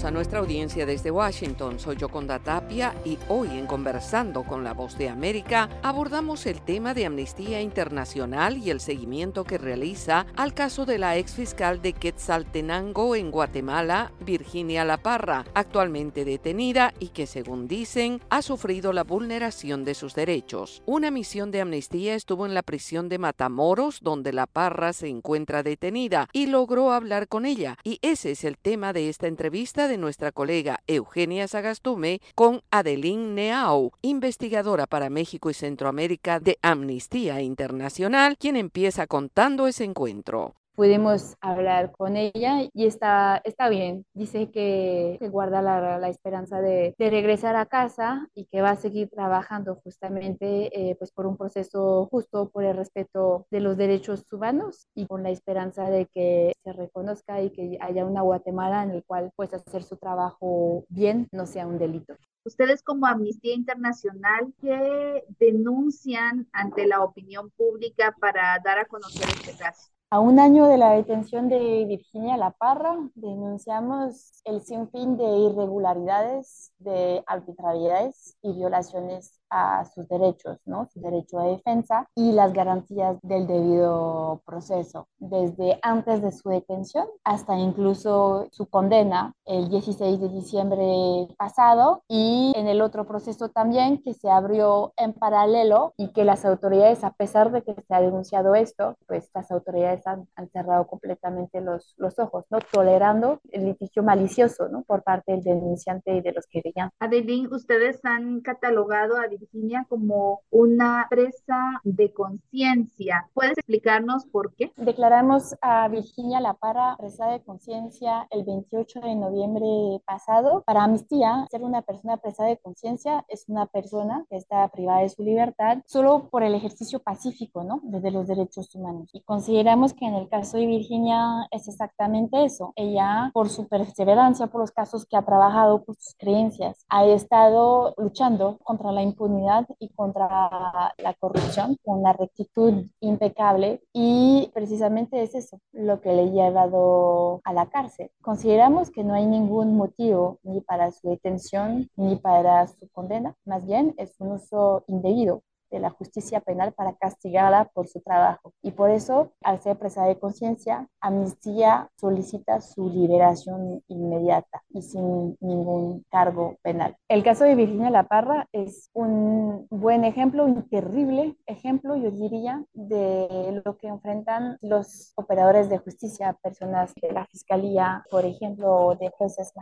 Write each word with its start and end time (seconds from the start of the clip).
Saludamos 0.00 0.04
a 0.04 0.10
nuestra 0.10 0.38
audiencia 0.38 0.86
desde 0.86 1.10
Washington. 1.10 1.78
Soy 1.78 1.96
Yoconda 1.96 2.38
Tapia 2.38 2.94
y 3.04 3.18
hoy 3.28 3.48
en 3.50 3.66
Conversando 3.66 4.44
con 4.44 4.64
la 4.64 4.72
Voz 4.72 4.96
de 4.96 5.08
América 5.08 5.68
abordamos 5.82 6.46
el 6.46 6.62
tema 6.62 6.94
de 6.94 7.06
Amnistía 7.06 7.60
Internacional 7.60 8.56
y 8.56 8.70
el 8.70 8.80
seguimiento 8.80 9.44
que 9.44 9.58
realiza 9.58 10.26
al 10.36 10.54
caso 10.54 10.86
de 10.86 10.98
la 10.98 11.16
ex 11.16 11.34
fiscal 11.34 11.82
de 11.82 11.92
Quetzaltenango 11.92 13.14
en 13.14 13.30
Guatemala, 13.30 14.12
Virginia 14.20 14.84
La 14.84 14.96
Parra, 14.96 15.44
actualmente 15.54 16.24
detenida 16.24 16.94
y 16.98 17.08
que 17.08 17.26
según 17.26 17.68
dicen 17.68 18.20
ha 18.30 18.42
sufrido 18.42 18.92
la 18.92 19.04
vulneración 19.04 19.84
de 19.84 19.94
sus 19.94 20.14
derechos. 20.14 20.82
Una 20.86 21.10
misión 21.10 21.50
de 21.50 21.60
amnistía 21.60 22.14
estuvo 22.14 22.46
en 22.46 22.54
la 22.54 22.62
prisión 22.62 23.08
de 23.08 23.18
Matamoros 23.18 24.00
donde 24.00 24.32
La 24.32 24.46
Parra 24.46 24.92
se 24.92 25.08
encuentra 25.08 25.62
detenida 25.62 26.28
y 26.32 26.46
logró 26.46 26.92
hablar 26.92 27.28
con 27.28 27.44
ella 27.44 27.76
y 27.84 27.98
ese 28.02 28.30
es 28.30 28.44
el 28.44 28.56
tema 28.56 28.92
de 28.92 29.08
esta 29.10 29.26
entrevista 29.26 29.89
de 29.90 29.98
nuestra 29.98 30.30
colega 30.32 30.80
Eugenia 30.86 31.48
Sagastume 31.48 32.20
con 32.34 32.62
Adeline 32.70 33.34
Neau, 33.34 33.92
investigadora 34.02 34.86
para 34.86 35.10
México 35.10 35.50
y 35.50 35.54
Centroamérica 35.54 36.38
de 36.38 36.58
Amnistía 36.62 37.42
Internacional, 37.42 38.36
quien 38.38 38.56
empieza 38.56 39.06
contando 39.06 39.66
ese 39.66 39.84
encuentro 39.84 40.54
pudimos 40.80 41.36
hablar 41.42 41.92
con 41.92 42.16
ella 42.16 42.62
y 42.72 42.86
está, 42.86 43.42
está 43.44 43.68
bien. 43.68 44.06
Dice 44.14 44.50
que, 44.50 45.18
se 45.20 45.28
guarda 45.28 45.60
la, 45.60 45.98
la 45.98 46.08
esperanza 46.08 46.62
de, 46.62 46.94
de, 46.96 47.10
regresar 47.10 47.54
a 47.54 47.66
casa 47.66 48.26
y 48.34 48.46
que 48.46 48.62
va 48.62 48.70
a 48.70 48.76
seguir 48.76 49.10
trabajando 49.10 49.74
justamente 49.84 50.70
eh, 50.72 50.94
pues 50.94 51.12
por 51.12 51.26
un 51.26 51.36
proceso 51.36 52.08
justo, 52.10 52.48
por 52.48 52.64
el 52.64 52.78
respeto 52.78 53.46
de 53.50 53.60
los 53.60 53.76
derechos 53.76 54.24
humanos 54.32 54.86
y 54.94 55.04
con 55.04 55.22
la 55.22 55.28
esperanza 55.28 55.90
de 55.90 56.06
que 56.06 56.54
se 56.64 56.72
reconozca 56.72 57.42
y 57.42 57.50
que 57.50 57.76
haya 57.82 58.06
una 58.06 58.22
Guatemala 58.22 58.82
en 58.82 58.92
el 58.92 59.04
cual 59.04 59.32
pues 59.36 59.52
hacer 59.52 59.82
su 59.82 59.98
trabajo 59.98 60.86
bien 60.88 61.28
no 61.30 61.44
sea 61.44 61.66
un 61.66 61.78
delito. 61.78 62.14
Ustedes 62.46 62.82
como 62.82 63.06
Amnistía 63.06 63.52
Internacional, 63.52 64.54
¿qué 64.62 65.24
denuncian 65.38 66.48
ante 66.52 66.86
la 66.86 67.04
opinión 67.04 67.50
pública 67.50 68.16
para 68.18 68.58
dar 68.64 68.78
a 68.78 68.86
conocer 68.86 69.28
este 69.28 69.62
caso? 69.62 69.90
A 70.12 70.18
un 70.18 70.40
año 70.40 70.66
de 70.66 70.76
la 70.76 70.90
detención 70.90 71.48
de 71.48 71.84
Virginia 71.84 72.36
La 72.36 72.50
Parra, 72.50 72.96
denunciamos 73.14 74.42
el 74.44 74.60
sinfín 74.60 75.16
de 75.16 75.24
irregularidades, 75.24 76.72
de 76.80 77.22
arbitrariedades 77.28 78.36
y 78.42 78.52
violaciones 78.52 79.40
a 79.50 79.84
sus 79.84 80.08
derechos, 80.08 80.58
¿no? 80.64 80.88
Su 80.92 81.00
derecho 81.00 81.38
a 81.38 81.44
defensa 81.44 82.08
y 82.14 82.32
las 82.32 82.52
garantías 82.52 83.18
del 83.22 83.46
debido 83.46 84.42
proceso, 84.46 85.06
desde 85.18 85.78
antes 85.82 86.22
de 86.22 86.32
su 86.32 86.48
detención 86.48 87.06
hasta 87.24 87.56
incluso 87.56 88.48
su 88.52 88.66
condena 88.66 89.34
el 89.44 89.68
16 89.68 90.20
de 90.20 90.28
diciembre 90.28 91.34
pasado 91.36 92.02
y 92.08 92.52
en 92.56 92.68
el 92.68 92.80
otro 92.80 93.06
proceso 93.06 93.48
también 93.48 94.02
que 94.02 94.14
se 94.14 94.30
abrió 94.30 94.92
en 94.96 95.12
paralelo 95.12 95.94
y 95.96 96.12
que 96.12 96.24
las 96.24 96.44
autoridades, 96.44 97.04
a 97.04 97.12
pesar 97.12 97.50
de 97.50 97.62
que 97.62 97.74
se 97.74 97.94
ha 97.94 98.00
denunciado 98.00 98.54
esto, 98.54 98.94
pues 99.06 99.30
las 99.34 99.50
autoridades 99.50 99.99
han, 100.06 100.28
han 100.34 100.48
cerrado 100.50 100.86
completamente 100.86 101.60
los, 101.60 101.94
los 101.96 102.18
ojos, 102.18 102.44
¿no? 102.50 102.58
Tolerando 102.72 103.40
el 103.50 103.64
litigio 103.64 104.02
malicioso, 104.02 104.68
¿no? 104.68 104.82
Por 104.82 105.02
parte 105.02 105.32
del 105.32 105.42
denunciante 105.42 106.14
y 106.14 106.20
de 106.20 106.32
los 106.32 106.46
que 106.46 106.62
veían. 106.64 106.90
Adeline, 106.98 107.48
ustedes 107.52 108.00
han 108.04 108.40
catalogado 108.40 109.16
a 109.16 109.26
Virginia 109.26 109.86
como 109.88 110.42
una 110.50 111.06
presa 111.08 111.80
de 111.84 112.12
conciencia. 112.12 113.28
¿Puedes 113.34 113.58
explicarnos 113.58 114.26
por 114.26 114.54
qué? 114.54 114.72
Declaramos 114.76 115.54
a 115.60 115.88
Virginia 115.88 116.40
La 116.40 116.54
Parra 116.54 116.96
presa 116.98 117.26
de 117.26 117.42
conciencia 117.42 118.26
el 118.30 118.44
28 118.44 119.00
de 119.00 119.14
noviembre 119.14 120.02
pasado. 120.06 120.62
Para 120.66 120.84
Amnistía, 120.84 121.46
ser 121.50 121.62
una 121.62 121.82
persona 121.82 122.16
presa 122.16 122.44
de 122.44 122.56
conciencia 122.58 123.24
es 123.28 123.44
una 123.48 123.66
persona 123.66 124.24
que 124.28 124.36
está 124.36 124.68
privada 124.68 125.00
de 125.00 125.08
su 125.08 125.22
libertad 125.22 125.78
solo 125.86 126.28
por 126.30 126.42
el 126.42 126.54
ejercicio 126.54 127.00
pacífico, 127.00 127.64
¿no? 127.64 127.80
Desde 127.82 128.10
los 128.10 128.26
derechos 128.26 128.74
humanos. 128.74 129.10
Y 129.12 129.22
consideramos 129.22 129.89
que 129.94 130.06
en 130.06 130.14
el 130.14 130.28
caso 130.28 130.56
de 130.56 130.66
Virginia 130.66 131.46
es 131.50 131.68
exactamente 131.68 132.44
eso. 132.44 132.72
Ella, 132.76 133.30
por 133.32 133.48
su 133.48 133.68
perseverancia, 133.68 134.46
por 134.48 134.60
los 134.60 134.70
casos 134.70 135.06
que 135.06 135.16
ha 135.16 135.22
trabajado, 135.22 135.84
por 135.84 135.96
sus 135.96 136.14
creencias, 136.16 136.84
ha 136.88 137.04
estado 137.06 137.94
luchando 137.96 138.58
contra 138.62 138.92
la 138.92 139.02
impunidad 139.02 139.66
y 139.78 139.88
contra 139.90 140.94
la 140.98 141.14
corrupción 141.18 141.76
con 141.84 142.00
una 142.00 142.12
rectitud 142.12 142.86
impecable 143.00 143.82
y 143.92 144.50
precisamente 144.54 145.22
es 145.22 145.34
eso 145.34 145.60
lo 145.72 146.00
que 146.00 146.12
le 146.12 146.22
ha 146.22 146.26
llevado 146.26 147.40
a 147.44 147.52
la 147.52 147.66
cárcel. 147.66 148.10
Consideramos 148.20 148.90
que 148.90 149.04
no 149.04 149.14
hay 149.14 149.26
ningún 149.26 149.76
motivo 149.76 150.38
ni 150.42 150.60
para 150.60 150.90
su 150.92 151.08
detención 151.08 151.90
ni 151.96 152.16
para 152.16 152.66
su 152.66 152.88
condena, 152.90 153.34
más 153.44 153.66
bien 153.66 153.94
es 153.98 154.14
un 154.20 154.32
uso 154.32 154.84
indebido 154.86 155.42
de 155.70 155.78
la 155.78 155.90
justicia 155.90 156.40
penal 156.40 156.72
para 156.72 156.94
castigarla 156.94 157.70
por 157.72 157.88
su 157.88 158.00
trabajo. 158.00 158.52
Y 158.62 158.72
por 158.72 158.90
eso, 158.90 159.32
al 159.42 159.60
ser 159.60 159.78
presa 159.78 160.04
de 160.04 160.18
conciencia, 160.18 160.88
Amnistía 161.00 161.90
solicita 161.96 162.60
su 162.60 162.88
liberación 162.88 163.82
inmediata 163.88 164.62
y 164.70 164.82
sin 164.82 165.36
ningún 165.40 166.04
cargo 166.10 166.56
penal. 166.62 166.96
El 167.08 167.22
caso 167.22 167.44
de 167.44 167.54
Virginia 167.54 167.90
La 167.90 168.08
Parra 168.08 168.48
es 168.52 168.90
un 168.92 169.66
buen 169.70 170.04
ejemplo, 170.04 170.44
un 170.44 170.68
terrible 170.68 171.36
ejemplo, 171.46 171.96
yo 171.96 172.10
diría, 172.10 172.64
de 172.72 173.62
lo 173.64 173.76
que 173.76 173.88
enfrentan 173.88 174.58
los 174.60 175.12
operadores 175.16 175.68
de 175.68 175.78
justicia, 175.78 176.36
personas 176.42 176.92
de 177.00 177.12
la 177.12 177.26
fiscalía, 177.26 178.04
por 178.10 178.24
ejemplo, 178.24 178.96
de 178.98 179.10
jueces 179.10 179.52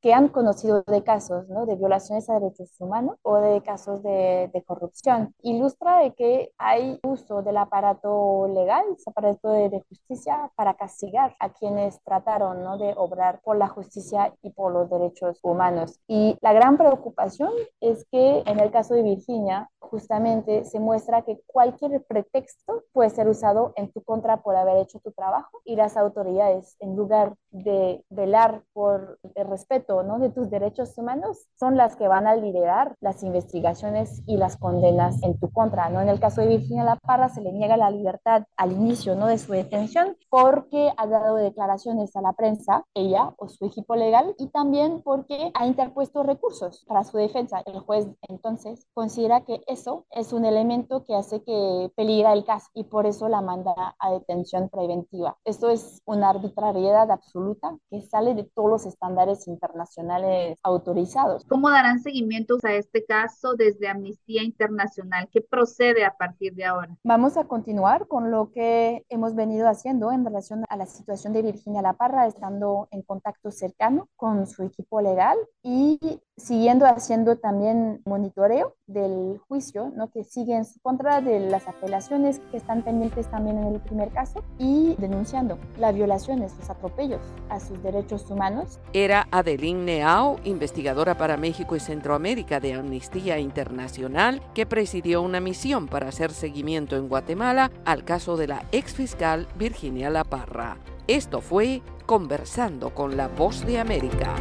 que 0.00 0.12
han 0.12 0.28
conocido 0.28 0.82
de 0.82 1.02
casos 1.02 1.48
¿no? 1.48 1.66
de 1.66 1.76
violaciones 1.76 2.28
a 2.28 2.34
derechos 2.34 2.70
humanos 2.78 3.16
o 3.22 3.36
de 3.36 3.62
casos 3.62 4.02
de, 4.02 4.50
de 4.52 4.62
corrupción. 4.62 5.34
Y 5.42 5.53
ilustra 5.56 6.00
de 6.00 6.14
que 6.14 6.52
hay 6.58 7.00
uso 7.04 7.42
del 7.42 7.56
aparato 7.56 8.48
legal, 8.48 8.84
ese 8.96 9.10
aparato 9.10 9.50
de, 9.50 9.82
justicia, 9.88 10.50
para 10.56 10.74
castigar 10.74 11.34
a 11.38 11.50
quienes 11.50 12.02
trataron 12.02 12.62
¿no? 12.62 12.78
de 12.78 12.94
obrar 12.96 13.40
por 13.42 13.56
la 13.56 13.68
justicia 13.68 14.34
y 14.42 14.50
por 14.50 14.72
los 14.72 14.90
derechos 14.90 15.38
humanos. 15.42 16.00
Y 16.06 16.36
la 16.40 16.52
gran 16.52 16.76
preocupación 16.76 17.50
es 17.80 18.06
que 18.10 18.42
en 18.46 18.60
el 18.60 18.70
caso 18.70 18.94
de 18.94 19.02
Virginia, 19.02 19.70
justamente 19.78 20.64
se 20.64 20.80
muestra 20.80 21.22
que 21.22 21.40
cualquier 21.46 22.02
pretexto 22.04 22.82
puede 22.92 23.10
ser 23.10 23.28
usado 23.28 23.72
en 23.76 23.92
tu 23.92 24.02
contra 24.02 24.42
por 24.42 24.56
haber 24.56 24.78
hecho 24.78 24.98
tu 24.98 25.12
trabajo 25.12 25.60
y 25.64 25.76
las 25.76 25.96
autoridades, 25.96 26.76
en 26.80 26.96
lugar 26.96 27.34
de 27.50 28.04
velar 28.10 28.62
por 28.72 29.18
el 29.34 29.46
respeto 29.46 30.02
¿no? 30.02 30.18
de 30.18 30.30
tus 30.30 30.50
derechos 30.50 30.96
humanos, 30.98 31.46
son 31.58 31.76
las 31.76 31.96
que 31.96 32.08
van 32.08 32.26
a 32.26 32.34
liderar 32.34 32.96
las 33.00 33.22
investigaciones 33.22 34.22
y 34.26 34.36
las 34.36 34.56
condenas 34.56 35.22
en 35.22 35.38
tu 35.38 35.43
contra. 35.50 35.88
¿no? 35.90 36.00
En 36.00 36.08
el 36.08 36.20
caso 36.20 36.40
de 36.40 36.48
Virginia 36.48 36.84
La 36.84 36.96
Parra 36.96 37.28
se 37.28 37.40
le 37.40 37.52
niega 37.52 37.76
la 37.76 37.90
libertad 37.90 38.44
al 38.56 38.72
inicio 38.72 39.14
¿no? 39.14 39.26
de 39.26 39.38
su 39.38 39.52
detención 39.52 40.16
porque 40.30 40.92
ha 40.96 41.06
dado 41.06 41.36
declaraciones 41.36 42.14
a 42.16 42.20
la 42.20 42.32
prensa, 42.32 42.84
ella 42.94 43.34
o 43.38 43.48
su 43.48 43.66
equipo 43.66 43.96
legal, 43.96 44.34
y 44.38 44.48
también 44.48 45.02
porque 45.02 45.50
ha 45.54 45.66
interpuesto 45.66 46.22
recursos 46.22 46.84
para 46.86 47.04
su 47.04 47.16
defensa. 47.16 47.62
El 47.66 47.80
juez 47.80 48.08
entonces 48.28 48.86
considera 48.94 49.44
que 49.44 49.62
eso 49.66 50.06
es 50.10 50.32
un 50.32 50.44
elemento 50.44 51.04
que 51.04 51.14
hace 51.14 51.42
que 51.42 51.90
peligra 51.96 52.32
el 52.32 52.44
caso 52.44 52.68
y 52.74 52.84
por 52.84 53.06
eso 53.06 53.28
la 53.28 53.40
manda 53.40 53.74
a 53.98 54.10
detención 54.10 54.68
preventiva. 54.68 55.36
Esto 55.44 55.70
es 55.70 56.02
una 56.04 56.30
arbitrariedad 56.30 57.10
absoluta 57.10 57.76
que 57.90 58.02
sale 58.02 58.34
de 58.34 58.44
todos 58.44 58.70
los 58.70 58.86
estándares 58.86 59.46
internacionales 59.46 60.58
autorizados. 60.62 61.44
¿Cómo 61.44 61.70
darán 61.70 62.00
seguimiento 62.00 62.56
a 62.62 62.72
este 62.72 63.04
caso 63.04 63.54
desde 63.54 63.88
Amnistía 63.88 64.42
Internacional? 64.42 65.28
¿Qué 65.34 65.40
procede 65.40 66.04
a 66.04 66.16
partir 66.16 66.54
de 66.54 66.64
ahora? 66.64 66.96
Vamos 67.02 67.36
a 67.36 67.48
continuar 67.48 68.06
con 68.06 68.30
lo 68.30 68.52
que 68.52 69.04
hemos 69.08 69.34
venido 69.34 69.68
haciendo 69.68 70.12
en 70.12 70.24
relación 70.24 70.64
a 70.68 70.76
la 70.76 70.86
situación 70.86 71.32
de 71.32 71.42
Virginia 71.42 71.82
La 71.82 71.94
Parra, 71.94 72.28
estando 72.28 72.86
en 72.92 73.02
contacto 73.02 73.50
cercano 73.50 74.08
con 74.14 74.46
su 74.46 74.62
equipo 74.62 75.00
legal 75.00 75.36
y 75.64 75.98
siguiendo 76.36 76.86
haciendo 76.86 77.36
también 77.36 78.00
monitoreo 78.04 78.76
del 78.86 79.40
juicio, 79.48 79.92
¿no? 79.96 80.10
que 80.10 80.24
sigue 80.24 80.54
en 80.54 80.64
su 80.64 80.80
contra 80.80 81.20
de 81.20 81.40
las 81.40 81.66
apelaciones 81.68 82.40
que 82.50 82.56
están 82.56 82.82
pendientes 82.82 83.28
también 83.28 83.58
en 83.58 83.74
el 83.74 83.80
primer 83.80 84.10
caso 84.10 84.44
y 84.58 84.94
denunciando 84.98 85.58
las 85.78 85.94
violaciones, 85.94 86.54
los 86.58 86.70
atropellos 86.70 87.20
a 87.48 87.58
sus 87.58 87.82
derechos 87.82 88.30
humanos. 88.30 88.80
Era 88.92 89.26
Adeline 89.30 89.84
Neao, 89.84 90.38
investigadora 90.44 91.16
para 91.16 91.36
México 91.36 91.74
y 91.74 91.80
Centroamérica 91.80 92.60
de 92.60 92.74
Amnistía 92.74 93.38
Internacional, 93.38 94.40
que 94.54 94.66
presidió 94.66 95.23
una 95.24 95.40
misión 95.40 95.88
para 95.88 96.08
hacer 96.08 96.32
seguimiento 96.32 96.96
en 96.96 97.08
Guatemala 97.08 97.70
al 97.84 98.04
caso 98.04 98.36
de 98.36 98.46
la 98.46 98.64
ex 98.72 98.94
fiscal 98.94 99.48
Virginia 99.56 100.10
La 100.10 100.24
Parra. 100.24 100.78
Esto 101.06 101.40
fue 101.40 101.82
Conversando 102.06 102.94
con 102.94 103.16
la 103.16 103.28
Voz 103.28 103.64
de 103.66 103.78
América. 103.78 104.34